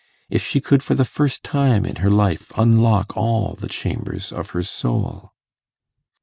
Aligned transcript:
if 0.31 0.43
she 0.43 0.59
could 0.59 0.81
for 0.81 0.95
the 0.95 1.05
first 1.05 1.43
time 1.43 1.85
in 1.85 1.97
her 1.97 2.09
life 2.09 2.51
unlock 2.57 3.15
all 3.15 3.53
the 3.53 3.69
chambers 3.69 4.31
of 4.31 4.49
her 4.49 4.63
soul! 4.63 5.35